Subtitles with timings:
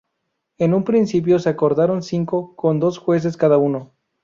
[0.57, 3.91] En un principio se acordaron cinco, con dos jueces cada uno.